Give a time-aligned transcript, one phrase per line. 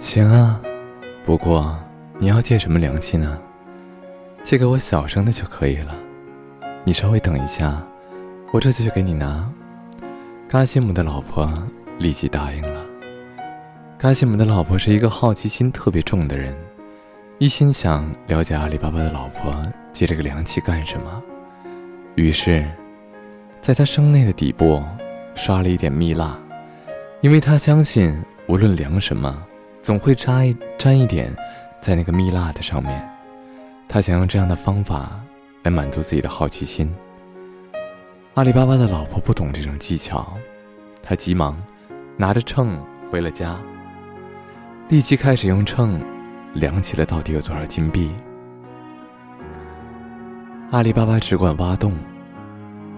[0.00, 0.58] 行啊，
[1.26, 1.78] 不过
[2.18, 3.38] 你要借什么凉气呢？
[4.42, 5.94] 借给我小声的就可以了。
[6.84, 7.80] 你稍微等一下，
[8.50, 9.46] 我这就去给你拿。
[10.48, 11.52] 嘎西姆的老婆
[11.98, 12.82] 立即答应了。
[13.98, 16.56] 嘎西姆的老婆是一个好奇心特别重的人，
[17.36, 19.54] 一心想了解阿里巴巴的老婆
[19.92, 21.22] 借这个凉气干什么。
[22.14, 22.66] 于是，
[23.60, 24.82] 在他声内的底部
[25.34, 26.36] 刷了一点蜜蜡，
[27.20, 29.46] 因为他相信无论凉什么。
[29.82, 31.34] 总会扎一沾一点，
[31.80, 33.08] 在那个蜜蜡的上面。
[33.88, 35.20] 他想用这样的方法
[35.62, 36.94] 来满足自己的好奇心。
[38.34, 40.34] 阿里巴巴的老婆不懂这种技巧，
[41.02, 41.60] 他急忙
[42.16, 42.78] 拿着秤
[43.10, 43.56] 回了家，
[44.88, 46.00] 立即开始用秤
[46.52, 48.10] 量起了到底有多少金币。
[50.70, 51.92] 阿里巴巴只管挖洞，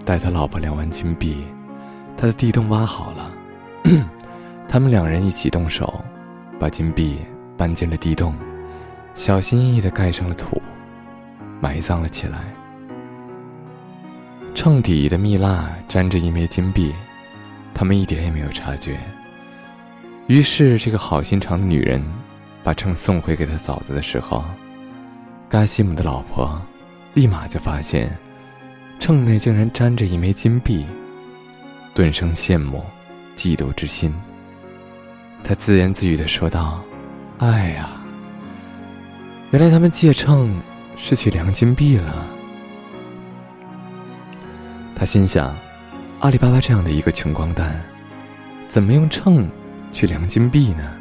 [0.04, 1.46] 待他老婆量完金币，
[2.18, 3.32] 他的地洞挖好了，
[4.68, 6.04] 他们两人一起动手。
[6.62, 7.18] 把金币
[7.56, 8.32] 搬进了地洞，
[9.16, 10.62] 小心翼翼地盖上了土，
[11.60, 12.38] 埋葬了起来。
[14.54, 16.94] 秤底的蜜蜡沾着一枚金币，
[17.74, 18.96] 他们一点也没有察觉。
[20.28, 22.00] 于是，这个好心肠的女人
[22.62, 24.44] 把秤送回给她嫂子的时候，
[25.48, 26.62] 嘎西姆的老婆
[27.14, 28.16] 立马就发现
[29.00, 30.86] 秤内竟然沾着一枚金币，
[31.92, 32.84] 顿生羡慕、
[33.34, 34.14] 嫉妒之心。
[35.44, 36.80] 他自言自语的说道
[37.38, 37.90] ：“哎呀，
[39.50, 40.58] 原来他们借秤
[40.96, 42.26] 是去量金币了。”
[44.96, 45.54] 他心想
[46.20, 47.84] ：“阿里巴巴这样的一个穷光蛋，
[48.68, 49.48] 怎么用秤
[49.90, 50.94] 去量金币呢？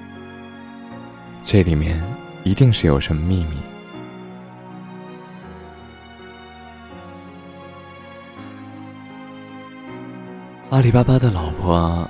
[1.45, 2.03] 这里面
[2.44, 3.58] 一定是有什么秘密。”
[10.72, 12.09] 阿里巴巴的老婆。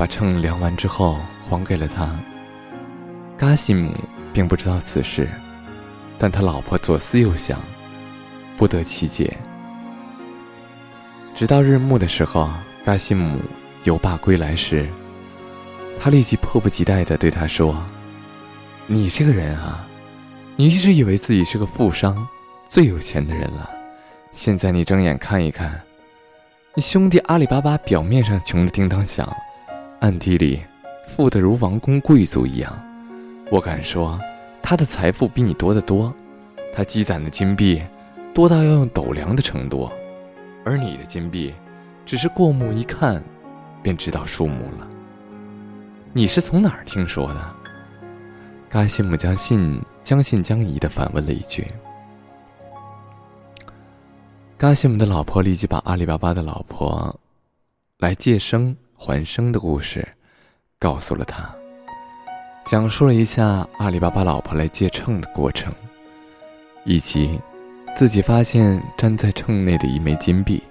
[0.00, 2.18] 把秤量完之后还给了他。
[3.36, 3.92] 嘎西姆
[4.32, 5.28] 并不知道此事，
[6.16, 7.60] 但他老婆左思右想，
[8.56, 9.36] 不得其解。
[11.34, 12.48] 直到日暮的时候，
[12.82, 13.40] 嘎西姆
[13.84, 14.88] 游罢归来时，
[16.00, 17.76] 他立即迫不及待地对他说
[18.88, 19.86] ：“你这个人啊，
[20.56, 22.26] 你一直以为自己是个富商，
[22.70, 23.68] 最有钱的人了。
[24.32, 25.78] 现在你睁眼看一看，
[26.74, 29.30] 你兄弟阿里巴巴表面上穷得叮当响。”
[30.00, 30.58] 暗地里，
[31.06, 32.72] 富得如王公贵族一样。
[33.50, 34.18] 我敢说，
[34.62, 36.10] 他的财富比你多得多。
[36.72, 37.82] 他积攒的金币，
[38.32, 39.90] 多到要用斗量的程度，
[40.64, 41.54] 而你的金币，
[42.06, 43.22] 只是过目一看，
[43.82, 44.88] 便知道数目了。
[46.14, 47.54] 你是从哪儿听说的？
[48.70, 51.66] 嘎西姆将信将信将疑的反问了一句。
[54.56, 57.14] 嘎西姆的老婆立即把阿里巴巴的老婆
[57.98, 58.74] 来借生。
[59.02, 60.06] 还生的故事，
[60.78, 61.50] 告诉了他，
[62.66, 65.72] 讲述了一下阿里巴巴老婆来借秤的过程，
[66.84, 67.40] 以及
[67.96, 70.62] 自己发现粘在秤内的一枚金币，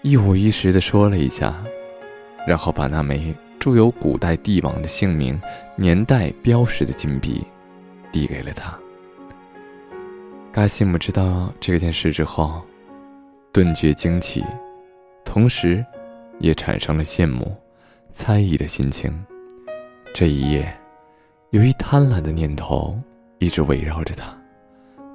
[0.00, 1.54] 一五一十的说了一下，
[2.46, 5.38] 然后把那枚铸有古代帝王的姓名、
[5.76, 7.46] 年代标识的金币
[8.10, 8.74] 递给了他。
[10.50, 12.62] 嘎西姆知道这件事之后，
[13.52, 14.42] 顿觉惊奇，
[15.26, 15.84] 同时。
[16.40, 17.56] 也产生了羡慕、
[18.12, 19.12] 猜疑的心情。
[20.12, 20.76] 这一夜，
[21.50, 22.98] 由于贪婪的念头
[23.38, 24.36] 一直围绕着他，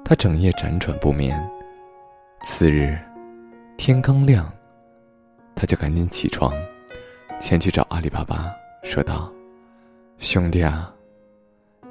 [0.04, 1.38] 他整夜辗转不眠。
[2.42, 2.96] 次日，
[3.76, 4.50] 天刚亮，
[5.54, 6.54] 他就赶紧起床，
[7.40, 8.50] 前去找阿里巴巴，
[8.84, 9.30] 说道
[10.18, 10.94] ：“兄弟啊，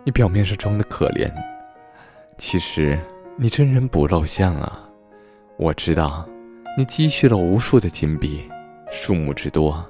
[0.04, 1.30] 你表面上装的可怜，
[2.38, 2.98] 其实
[3.38, 4.90] 你真人不露相啊！
[5.58, 6.26] 我知道，
[6.78, 8.50] 你积蓄了无数的金币。”
[8.96, 9.86] 数目之多，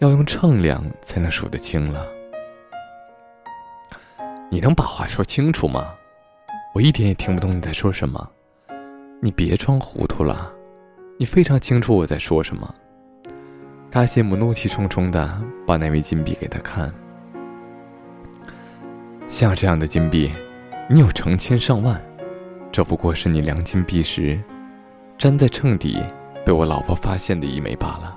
[0.00, 2.06] 要用秤量才能数得清了。
[4.50, 5.94] 你能把话说清楚吗？
[6.74, 8.30] 我一点也听不懂你在说什么。
[9.20, 10.52] 你别装糊涂了，
[11.18, 12.72] 你非常清楚我在说什么。
[13.90, 16.92] 卡西姆怒气冲冲的把那枚金币给他看。
[19.28, 20.30] 像这样的金币，
[20.88, 22.00] 你有成千上万，
[22.70, 24.38] 这不过是你量金币时
[25.16, 26.04] 粘在秤底。
[26.48, 28.16] 被我老婆发现的一枚罢了。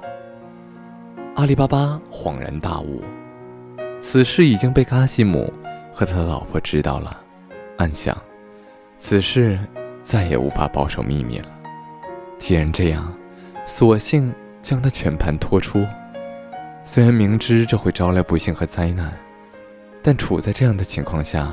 [1.36, 3.04] 阿里巴巴恍然大悟，
[4.00, 5.54] 此事已经被卡西姆
[5.92, 7.22] 和他的老婆知道了，
[7.78, 8.18] 暗想，
[8.96, 9.60] 此事
[10.02, 11.50] 再也无法保守秘密了。
[12.38, 13.14] 既然这样，
[13.66, 15.86] 索性将他全盘托出。
[16.86, 19.12] 虽然明知这会招来不幸和灾难，
[20.02, 21.52] 但处在这样的情况下，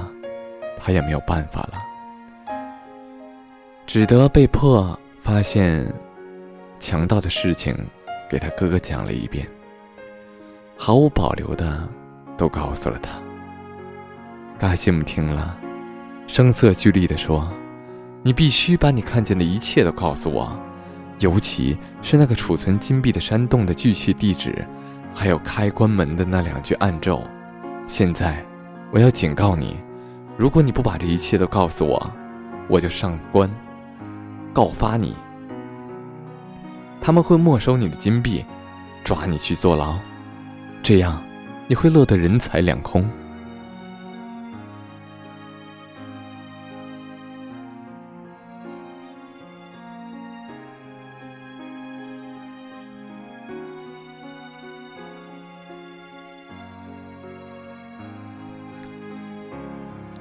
[0.78, 2.54] 他也没有办法了，
[3.84, 5.92] 只得被迫发现。
[6.78, 7.76] 强盗的事情，
[8.30, 9.46] 给他哥哥讲了一遍，
[10.76, 11.88] 毫无保留的
[12.36, 13.10] 都告诉了他。
[14.58, 15.56] 嘎西姆听了，
[16.26, 17.48] 声色俱厉地说
[18.22, 20.50] ：“你必须把你看见的一切都告诉我，
[21.20, 24.66] 尤其是那个储存金币的山洞的具体地址，
[25.14, 27.22] 还有开关门的那两句暗咒。
[27.86, 28.44] 现在，
[28.92, 29.78] 我要警告你，
[30.36, 32.12] 如果你不把这一切都告诉我，
[32.68, 33.50] 我就上官
[34.52, 35.16] 告发你。
[37.08, 38.44] 他们会没收你的金币，
[39.02, 39.96] 抓你去坐牢，
[40.82, 41.18] 这样
[41.66, 43.02] 你会落得人财两空。”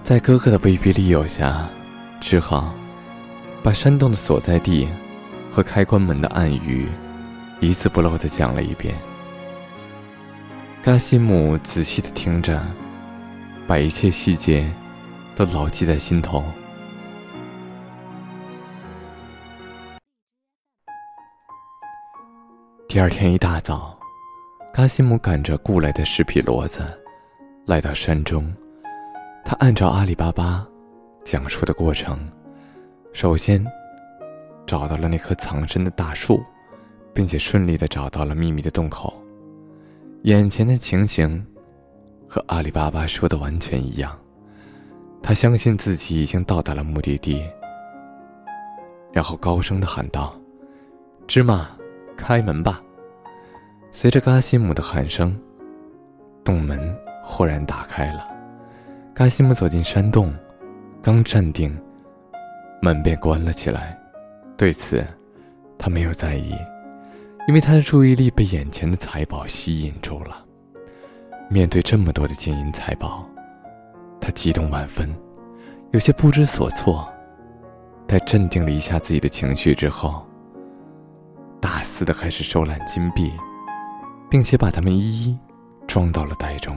[0.02, 1.68] 在哥哥的威逼利诱下，
[2.22, 2.74] 只好
[3.62, 4.88] 把山洞的所在地
[5.58, 6.88] 和开关门的暗语
[7.62, 8.94] 一字不漏的讲了一遍。
[10.84, 12.62] 嘎西姆仔细的听着，
[13.66, 14.72] 把一切细节
[15.36, 16.44] 都牢记在心头。
[22.88, 23.98] 第二天一大早，
[24.72, 26.86] 嘎西姆赶着雇来的十匹骡子，
[27.66, 28.48] 来到山中。
[29.44, 30.64] 他按照阿里巴巴
[31.26, 32.20] 讲述的过程，
[33.12, 33.66] 首先
[34.68, 36.44] 找到了那棵藏身的大树，
[37.14, 39.14] 并且顺利的找到了秘密的洞口。
[40.24, 41.44] 眼前的情形
[42.28, 44.16] 和阿里巴巴说的完全一样。
[45.24, 47.44] 他相信自己已经到达了目的地，
[49.12, 50.40] 然后高声的喊道
[51.28, 51.70] ：“芝麻，
[52.16, 52.82] 开门吧！”
[53.92, 55.38] 随着嘎西姆的喊声，
[56.44, 58.28] 洞门豁然打开了。
[59.14, 60.34] 嘎西姆走进山洞，
[61.02, 61.76] 刚站定，
[62.82, 63.97] 门便关了起来。
[64.58, 65.06] 对此，
[65.78, 66.52] 他没有在意，
[67.48, 70.44] 因为他的注意力被眼前的财宝吸引住了。
[71.48, 73.24] 面对这么多的金银财宝，
[74.20, 75.16] 他激动万分，
[75.92, 77.08] 有些不知所措。
[78.08, 80.26] 在镇定了一下自己的情绪之后，
[81.62, 83.32] 大肆的开始收揽金币，
[84.30, 85.38] 并且把它们一一
[85.86, 86.76] 装到了袋中。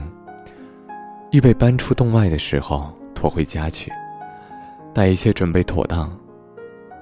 [1.31, 3.91] 预备搬出洞外的时候，拖回家去。
[4.93, 6.11] 待一切准备妥当，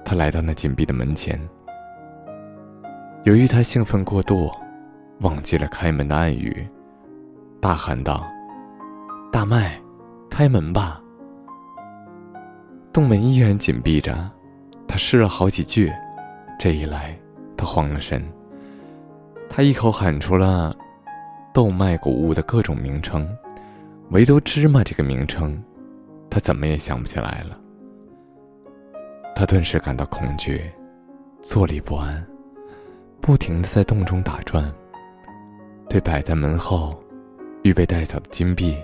[0.04, 1.40] 他来到那紧闭的门前。
[3.24, 4.50] 由于他兴奋过度，
[5.20, 6.66] 忘记了开门的暗语，
[7.60, 8.26] 大喊道
[9.30, 9.78] ：“大麦，
[10.30, 11.00] 开门吧！”
[12.92, 14.28] 洞门依然紧闭着，
[14.88, 15.92] 他试了好几句，
[16.58, 17.16] 这一来，
[17.56, 18.26] 他慌了神。
[19.48, 20.74] 他一口喊出了
[21.52, 23.28] 豆麦谷物的各种名称。
[24.10, 25.62] 唯独芝麻这个名称，
[26.28, 27.59] 他怎么也想不起来了。
[29.34, 30.70] 他顿时感到恐惧，
[31.42, 32.24] 坐立不安，
[33.20, 34.70] 不停的在洞中打转。
[35.88, 37.02] 对摆在门后、
[37.62, 38.76] 预备带走的金币，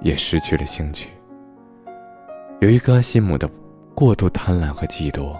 [0.00, 1.08] 也失去了兴趣。
[2.60, 3.50] 由于戈西姆的
[3.94, 5.36] 过度贪婪和嫉妒，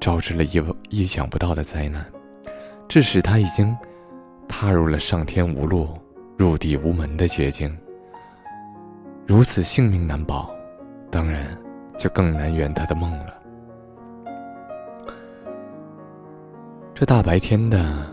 [0.00, 2.04] 招致了意意想不到的灾难，
[2.88, 3.74] 致使他已经
[4.46, 5.88] 踏入了上天无路、
[6.36, 7.74] 入地无门的绝境。
[9.26, 10.50] 如此性命难保，
[11.10, 11.46] 当然
[11.96, 13.37] 就更难圆他的梦了。
[16.98, 18.12] 这大白天的，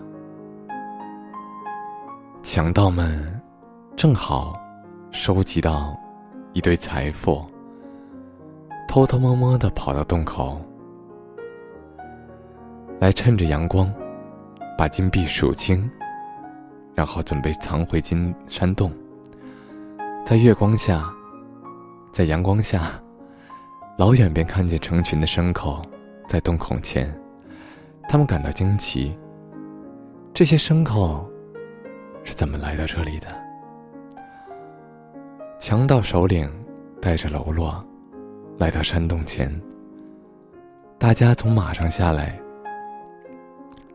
[2.44, 3.42] 强盗们
[3.96, 4.56] 正好
[5.12, 5.98] 收集到
[6.54, 7.44] 一堆财富，
[8.88, 10.62] 偷偷摸摸的跑到洞口，
[13.00, 13.92] 来趁着阳光
[14.78, 15.90] 把金币数清，
[16.94, 18.94] 然后准备藏回金山洞。
[20.24, 21.12] 在月光下，
[22.12, 22.92] 在阳光下，
[23.98, 25.82] 老远便看见成群的牲口
[26.28, 27.12] 在洞口前。
[28.08, 29.18] 他们感到惊奇：
[30.34, 31.30] 这些牲口
[32.24, 33.28] 是怎么来到这里的？
[35.60, 36.50] 强盗首领
[37.02, 37.84] 带着喽啰
[38.58, 39.54] 来到山洞前。
[40.98, 42.40] 大家从马上下来，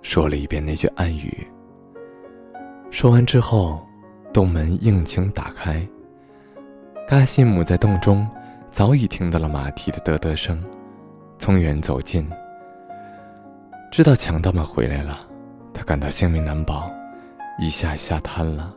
[0.02, 1.46] 说了一遍那句暗语。
[2.90, 3.80] 说完之后，
[4.32, 5.86] 洞门应声打开。
[7.08, 8.28] 嘎西姆在洞中
[8.70, 10.62] 早已听到了马蹄的嘚嘚声，
[11.38, 12.28] 从远走近，
[13.90, 15.26] 知道强盗们回来了，
[15.74, 16.88] 他感到性命难保，
[17.58, 18.72] 一下一下瘫了。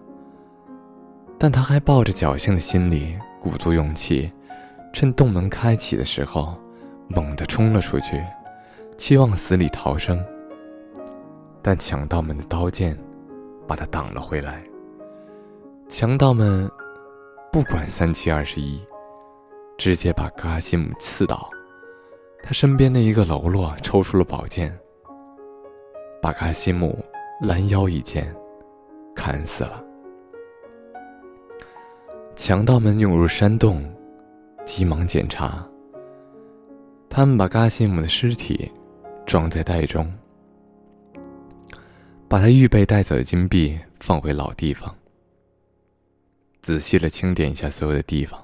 [1.38, 4.32] 但他还抱着侥幸的心理，鼓足勇气，
[4.91, 6.58] 趁洞门开启的时候，
[7.08, 8.24] 猛地冲了出去，
[8.98, 10.20] 期望死里逃生。
[11.62, 12.98] 但强盗们的刀剑
[13.67, 14.63] 把他挡了回来。
[15.88, 16.70] 强盗们。
[17.51, 18.82] 不管三七二十一，
[19.77, 21.48] 直接把嘎西姆刺倒。
[22.41, 24.75] 他身边的一个喽啰抽出了宝剑，
[26.23, 27.03] 把嘎西姆
[27.41, 28.33] 拦腰一剑
[29.13, 29.83] 砍死了。
[32.33, 33.83] 强盗们涌入山洞，
[34.65, 35.67] 急忙检查。
[37.09, 38.71] 他们把嘎西姆的尸体
[39.25, 40.09] 装在袋中，
[42.29, 44.95] 把他预备带走的金币放回老地方，
[46.61, 48.41] 仔细的清点一下所有的地方。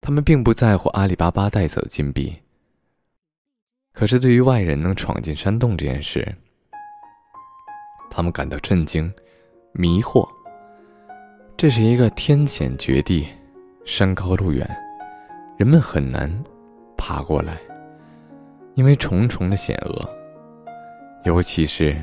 [0.00, 2.36] 他们并不在乎阿里巴巴带走的金币，
[4.00, 6.26] 可是对于外人能闯进山洞这件事，
[8.10, 9.12] 他们感到震惊、
[9.72, 10.26] 迷惑。
[11.54, 13.28] 这是一个天险绝地，
[13.84, 14.66] 山高路远，
[15.58, 16.32] 人们很难
[16.96, 17.58] 爬过来，
[18.74, 20.10] 因为重重的险恶。
[21.24, 21.94] 尤其是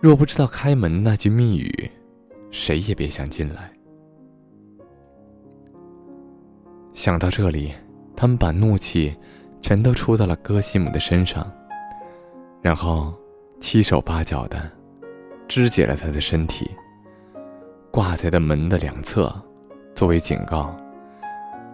[0.00, 1.88] 若不知道开门那句密语，
[2.50, 3.70] 谁也别想进来。
[6.94, 7.72] 想到这里，
[8.16, 9.16] 他们把怒气
[9.60, 11.50] 全都出到了戈西姆的身上，
[12.62, 13.14] 然后
[13.60, 14.70] 七手八脚的
[15.46, 16.70] 肢解了他的身体，
[17.90, 19.34] 挂在的门的两侧，
[19.94, 20.76] 作为警告，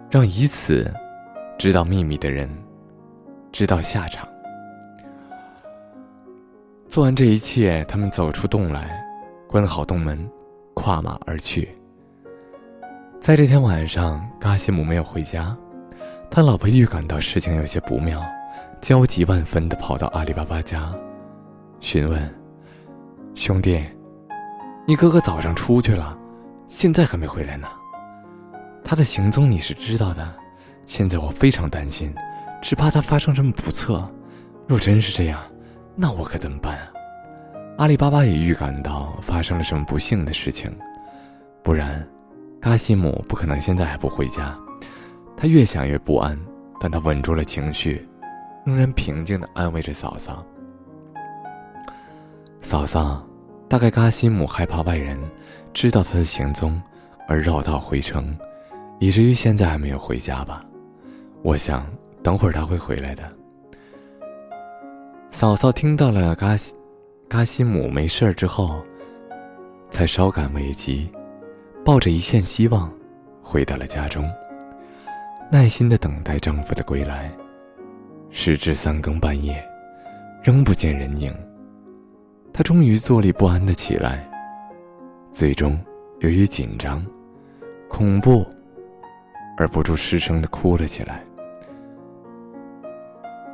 [0.09, 0.91] 让以此
[1.57, 2.49] 知道秘密的人
[3.51, 4.27] 知道下场。
[6.87, 9.03] 做完这一切，他们走出洞来，
[9.47, 10.29] 关好洞门，
[10.73, 11.69] 跨马而去。
[13.19, 15.55] 在这天晚上，嘎西姆没有回家，
[16.35, 18.21] 他老婆预感到事情有些不妙，
[18.81, 20.93] 焦急万分地跑到阿里巴巴家，
[21.79, 22.35] 询问
[23.33, 23.81] ：“兄弟，
[24.85, 26.19] 你哥哥早上出去了，
[26.67, 27.69] 现在还没回来呢。
[28.83, 30.29] 他的行踪你是知道的，
[30.85, 32.13] 现在我非常担心，
[32.61, 34.05] 只怕他发生什么不测。
[34.67, 35.41] 若真是这样，
[35.95, 36.91] 那我可怎么办啊？”
[37.79, 40.69] 阿里巴巴也预感到发生了什么不幸的事情，
[41.63, 42.05] 不然。
[42.59, 44.53] 嘎西姆不可能现在还不回家，
[45.37, 46.39] 他越想越不安，
[46.79, 48.07] 但他稳住了情绪，
[48.65, 50.45] 仍然平静的安慰着嫂嫂。
[52.61, 53.25] 嫂嫂，
[53.67, 55.19] 大概嘎西姆害怕外人
[55.73, 56.81] 知道他的行踪，
[57.27, 58.35] 而绕道回城，
[58.99, 60.63] 以至于现在还没有回家吧？
[61.43, 61.85] 我想
[62.23, 63.23] 等会儿他会回来的。
[65.29, 66.73] 嫂嫂听到了嘎西
[67.27, 68.81] 嘎西姆没事之后，
[69.91, 71.11] 才稍感危机。
[71.83, 72.91] 抱着一线希望，
[73.43, 74.27] 回到了家中，
[75.51, 77.31] 耐心的等待丈夫的归来。
[78.31, 79.63] 时至三更半夜，
[80.43, 81.33] 仍不见人影。
[82.51, 84.29] 她终于坐立不安的起来，
[85.29, 85.79] 最终
[86.19, 87.05] 由于紧张、
[87.87, 88.45] 恐怖
[89.57, 91.23] 而不住失声的哭了起来。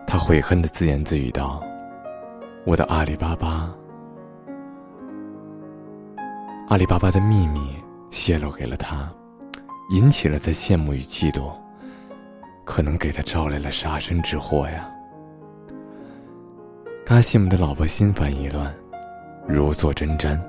[0.08, 1.62] 她悔恨的自言自语道
[2.66, 3.72] ：“我的阿里巴巴，
[6.70, 7.76] 阿里巴巴的秘密。”
[8.12, 9.10] 泄露给了他，
[9.90, 11.50] 引起了他羡慕与嫉妒，
[12.64, 14.90] 可能给他招来了杀身之祸呀。
[17.06, 18.74] 嘎西姆的老婆心烦意乱，
[19.48, 20.40] 如坐针毡，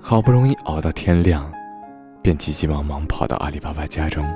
[0.00, 1.52] 好不容易熬到天亮，
[2.22, 4.26] 便急急忙忙跑到阿里巴巴家中，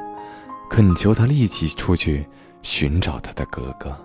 [0.68, 2.28] 恳求他立即出去
[2.62, 3.96] 寻找他的哥哥。